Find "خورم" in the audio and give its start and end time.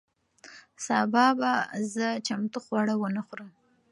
3.27-3.49